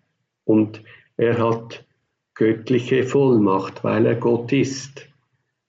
[0.46, 0.82] Und
[1.18, 1.86] er hat
[2.34, 5.08] göttliche Vollmacht, weil er Gott ist.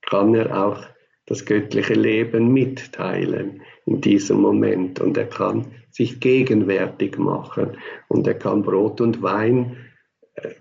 [0.01, 0.83] Kann er auch
[1.25, 4.99] das göttliche Leben mitteilen in diesem Moment.
[4.99, 7.77] Und er kann sich gegenwärtig machen.
[8.07, 9.77] Und er kann Brot und Wein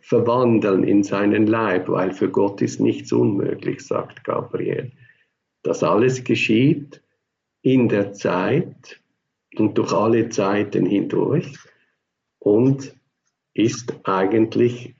[0.00, 4.92] verwandeln in seinen Leib, weil für Gott ist nichts unmöglich, sagt Gabriel.
[5.62, 7.02] Das alles geschieht
[7.62, 9.00] in der Zeit
[9.56, 11.56] und durch alle Zeiten hindurch
[12.38, 12.94] und
[13.54, 14.94] ist eigentlich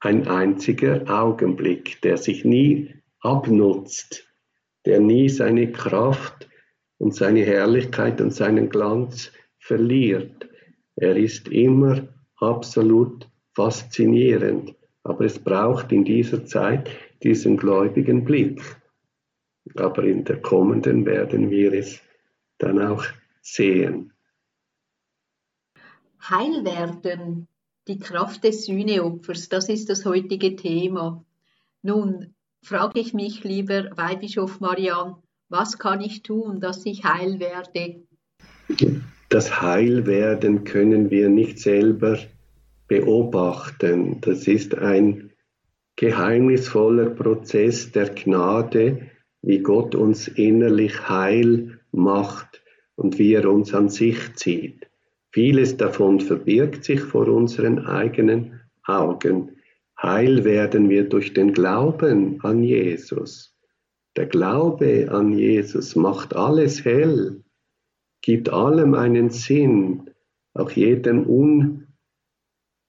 [0.00, 4.28] ein einziger Augenblick, der sich nie abnutzt,
[4.84, 6.48] der nie seine Kraft
[6.98, 10.48] und seine Herrlichkeit und seinen Glanz verliert.
[10.96, 12.06] Er ist immer
[12.36, 16.90] absolut faszinierend, aber es braucht in dieser Zeit
[17.22, 18.60] diesen gläubigen Blick.
[19.76, 22.00] Aber in der kommenden werden wir es
[22.58, 23.04] dann auch
[23.40, 24.12] sehen.
[26.20, 27.48] Heil werden,
[27.86, 31.24] die Kraft des Sühneopfers, das ist das heutige Thema.
[31.82, 35.16] Nun frage ich mich, lieber Weihbischof Marian,
[35.48, 38.02] was kann ich tun, dass ich heil werde?
[39.28, 42.18] Das Heilwerden können wir nicht selber
[42.88, 44.20] beobachten.
[44.20, 45.30] Das ist ein
[45.96, 49.10] geheimnisvoller Prozess der Gnade,
[49.42, 52.62] wie Gott uns innerlich heil macht
[52.96, 54.88] und wie er uns an sich zieht.
[55.30, 59.56] Vieles davon verbirgt sich vor unseren eigenen Augen.
[60.00, 63.54] Heil werden wir durch den Glauben an Jesus.
[64.16, 67.42] Der Glaube an Jesus macht alles hell,
[68.20, 70.10] gibt allem einen Sinn,
[70.52, 71.26] auch jedem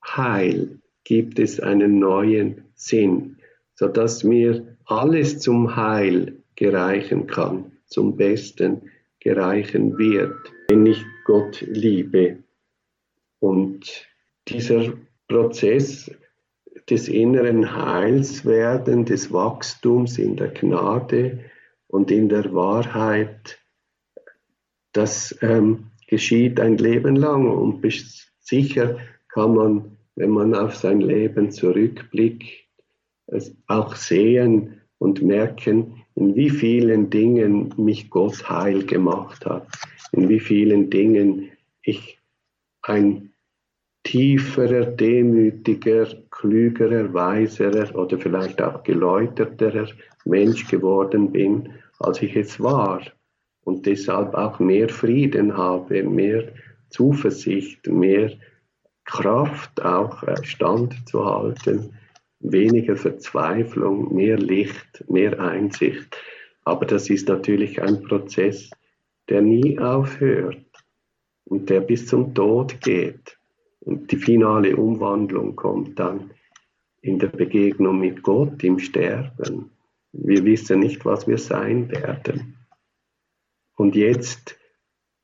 [0.05, 3.37] Unheil gibt es einen neuen Sinn,
[3.73, 8.89] sodass mir alles zum Heil gereichen kann, zum Besten
[9.19, 10.37] gereichen wird,
[10.69, 12.37] wenn ich Gott liebe.
[13.39, 14.07] Und
[14.47, 14.93] dieser
[15.27, 16.09] Prozess
[16.89, 21.39] des inneren Heilswerden, des Wachstums in der Gnade
[21.87, 23.59] und in der Wahrheit,
[24.93, 27.83] das ähm, geschieht ein Leben lang und
[28.39, 28.97] sicher
[29.27, 32.45] kann man, wenn man auf sein Leben zurückblickt,
[33.27, 39.67] es auch sehen und merken, in wie vielen Dingen mich Gott heil gemacht hat,
[40.11, 41.51] in wie vielen Dingen
[41.81, 42.19] ich
[42.81, 43.33] ein
[44.03, 49.87] tieferer, demütiger, klügerer, weiserer oder vielleicht auch geläuterterer
[50.23, 53.01] Mensch geworden bin, als ich es war.
[53.63, 56.49] Und deshalb auch mehr Frieden habe, mehr
[56.89, 58.31] Zuversicht, mehr
[59.05, 61.93] Kraft auch äh, standzuhalten,
[62.39, 66.17] weniger Verzweiflung, mehr Licht, mehr Einsicht.
[66.63, 68.69] Aber das ist natürlich ein Prozess,
[69.29, 70.65] der nie aufhört
[71.45, 73.37] und der bis zum Tod geht.
[73.79, 76.31] Und die finale Umwandlung kommt dann
[77.01, 79.69] in der Begegnung mit Gott im Sterben.
[80.11, 82.57] Wir wissen nicht, was wir sein werden.
[83.75, 84.57] Und jetzt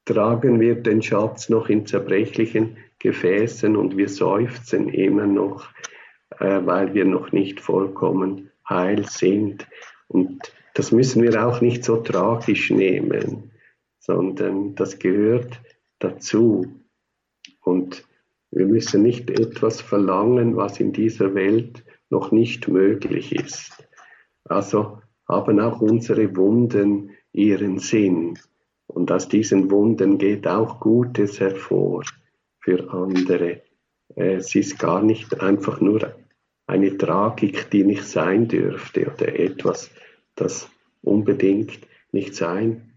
[0.06, 5.70] tragen wir den Schatz noch in zerbrechlichen Gefäßen und wir seufzen immer noch,
[6.40, 9.68] äh, weil wir noch nicht vollkommen heil sind.
[10.08, 13.52] Und das müssen wir auch nicht so tragisch nehmen,
[14.00, 15.60] sondern das gehört
[16.00, 16.68] dazu.
[17.62, 18.06] Und
[18.52, 23.88] wir müssen nicht etwas verlangen, was in dieser Welt noch nicht möglich ist.
[24.44, 28.38] Also haben auch unsere Wunden ihren Sinn.
[28.94, 32.04] Und aus diesen Wunden geht auch Gutes hervor
[32.60, 33.62] für andere.
[34.16, 36.14] Es ist gar nicht einfach nur
[36.68, 39.90] eine Tragik, die nicht sein dürfte oder etwas,
[40.36, 40.70] das
[41.02, 41.80] unbedingt
[42.12, 42.94] nicht sein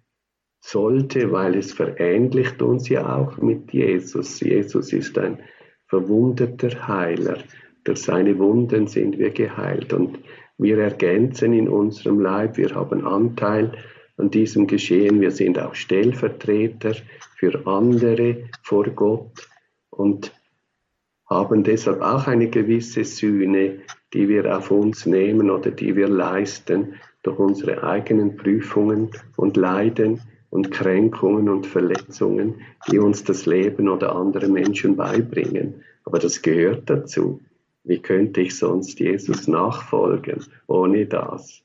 [0.61, 4.41] sollte, weil es verähnlicht uns ja auch mit Jesus.
[4.41, 5.39] Jesus ist ein
[5.87, 7.39] verwundeter Heiler,
[7.85, 9.93] durch seine Wunden sind wir geheilt.
[9.93, 10.19] Und
[10.57, 13.73] wir ergänzen in unserem Leib, wir haben Anteil
[14.17, 16.95] an diesem Geschehen, wir sind auch Stellvertreter
[17.37, 19.49] für andere vor Gott
[19.91, 20.33] und
[21.27, 23.81] haben deshalb auch eine gewisse Sühne,
[24.13, 30.21] die wir auf uns nehmen oder die wir leisten durch unsere eigenen Prüfungen und Leiden
[30.51, 35.83] und Kränkungen und Verletzungen, die uns das Leben oder andere Menschen beibringen.
[36.05, 37.41] Aber das gehört dazu.
[37.83, 41.64] Wie könnte ich sonst Jesus nachfolgen ohne das?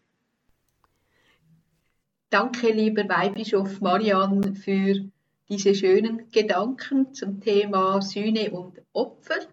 [2.31, 5.03] Danke, lieber Weihbischof Marian, für
[5.49, 9.47] diese schönen Gedanken zum Thema Sühne und Opfer.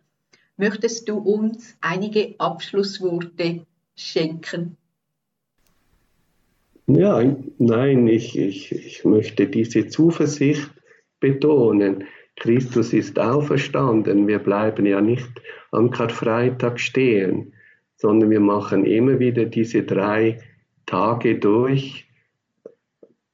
[0.58, 3.64] Möchtest du uns einige Abschlussworte
[3.94, 4.76] schenken?
[6.86, 7.22] Ja,
[7.58, 10.70] nein, ich, ich, ich möchte diese Zuversicht
[11.18, 12.04] betonen.
[12.36, 14.28] Christus ist auferstanden.
[14.28, 15.30] Wir bleiben ja nicht
[15.72, 17.54] am Karfreitag stehen,
[17.96, 20.40] sondern wir machen immer wieder diese drei
[20.84, 22.05] Tage durch.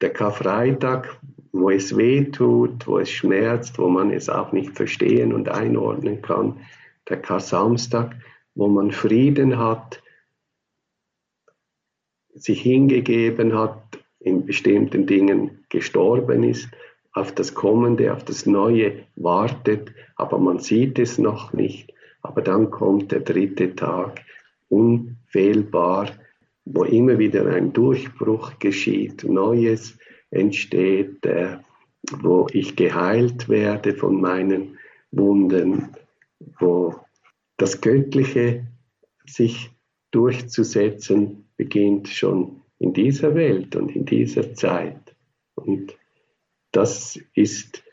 [0.03, 1.17] Der Karfreitag,
[1.53, 6.21] wo es weh tut, wo es schmerzt, wo man es auch nicht verstehen und einordnen
[6.21, 6.59] kann.
[7.09, 8.17] Der Kar-Samstag,
[8.55, 10.03] wo man Frieden hat,
[12.35, 13.81] sich hingegeben hat,
[14.19, 16.69] in bestimmten Dingen gestorben ist,
[17.13, 21.93] auf das Kommende, auf das Neue wartet, aber man sieht es noch nicht.
[22.23, 24.21] Aber dann kommt der dritte Tag,
[24.69, 26.11] unfehlbar,
[26.65, 29.99] wo immer wieder ein Durchbruch geschieht, Neues
[30.31, 31.59] entsteht, äh,
[32.21, 34.79] wo ich geheilt werde von meinen
[35.11, 35.97] Wunden,
[36.59, 36.97] wo
[37.57, 38.67] das Göttliche
[39.27, 39.71] sich
[40.11, 45.15] durchzusetzen beginnt schon in dieser Welt und in dieser Zeit.
[45.55, 45.97] Und
[46.73, 47.85] das ist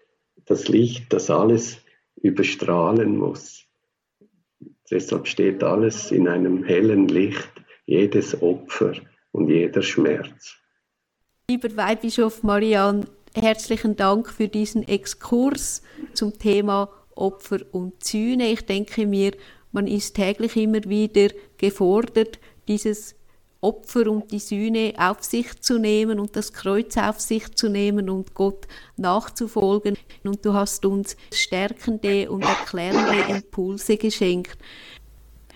[0.46, 1.82] das Licht, das alles
[2.16, 3.66] überstrahlen muss.
[4.90, 7.59] Deshalb steht alles in einem hellen Licht,
[7.90, 8.94] jedes Opfer
[9.32, 10.56] und jeder Schmerz.
[11.50, 15.82] Lieber Weihbischof Marian, herzlichen Dank für diesen Exkurs
[16.14, 18.52] zum Thema Opfer und Sühne.
[18.52, 19.32] Ich denke mir,
[19.72, 23.16] man ist täglich immer wieder gefordert, dieses
[23.62, 28.10] Opfer und die Sühne auf sich zu nehmen und das Kreuz auf sich zu nehmen
[28.10, 29.98] und Gott nachzufolgen.
[30.24, 34.58] Und du hast uns stärkende und erklärende Impulse geschenkt.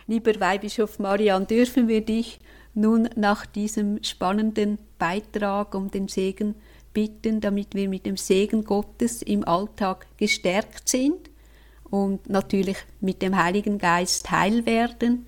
[0.07, 2.39] Lieber Weihbischof Marian, dürfen wir dich
[2.73, 6.55] nun nach diesem spannenden Beitrag um den Segen
[6.93, 11.29] bitten, damit wir mit dem Segen Gottes im Alltag gestärkt sind
[11.89, 15.25] und natürlich mit dem Heiligen Geist heil werden?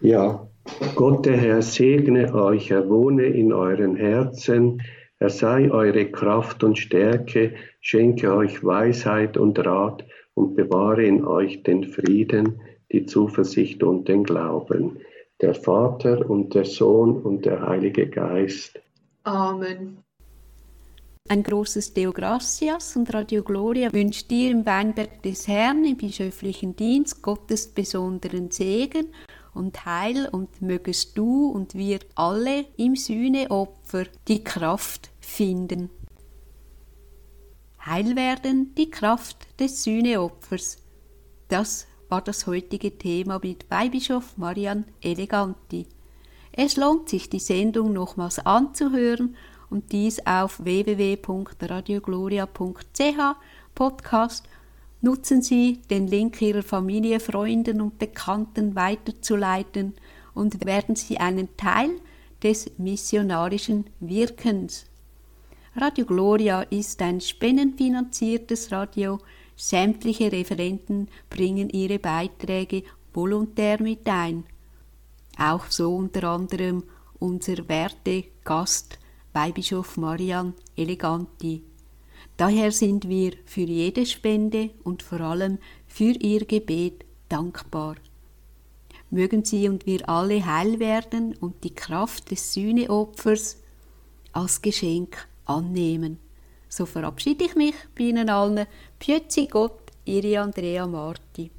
[0.00, 0.46] Ja,
[0.94, 4.82] Gott der Herr segne euch, er wohne in euren Herzen,
[5.18, 11.62] er sei eure Kraft und Stärke, schenke euch Weisheit und Rat und bewahre in euch
[11.62, 12.60] den Frieden,
[12.92, 14.98] die Zuversicht und den Glauben.
[15.40, 18.78] Der Vater und der Sohn und der Heilige Geist.
[19.24, 19.98] Amen.
[21.28, 26.74] Ein großes Deo Gracias und Radio Gloria wünscht dir im Weinberg des Herrn im bischöflichen
[26.74, 29.06] Dienst Gottes besonderen Segen
[29.54, 35.90] und Heil und mögest du und wir alle im Sühneopfer die Kraft finden.
[37.84, 40.78] Heil werden die Kraft des Sühneopfers.
[41.48, 45.86] Das war das heutige Thema mit Weihbischof Marian Eleganti.
[46.52, 49.36] Es lohnt sich, die Sendung nochmals anzuhören
[49.70, 53.36] und dies auf www.radiogloria.ch
[53.74, 54.48] Podcast
[55.02, 59.94] Nutzen Sie den Link Ihrer Familie, Freunden und Bekannten weiterzuleiten
[60.34, 61.88] und werden Sie einen Teil
[62.42, 64.84] des missionarischen Wirkens.
[65.74, 69.20] Radio Gloria ist ein spendenfinanziertes Radio.
[69.60, 72.82] Sämtliche Referenten bringen ihre Beiträge
[73.12, 74.44] volontär mit ein.
[75.36, 76.82] Auch so unter anderem
[77.18, 78.98] unser werte Gast
[79.34, 81.62] Weihbischof Marian Eleganti.
[82.38, 87.96] Daher sind wir für jede Spende und vor allem für Ihr Gebet dankbar.
[89.10, 93.58] Mögen Sie und wir alle heil werden und die Kraft des Sühneopfers
[94.32, 96.18] als Geschenk annehmen.
[96.70, 98.66] So verabschiede ich mich bei Ihnen allen.
[99.00, 101.50] Pjützi Gott, Ihre Andrea Marti.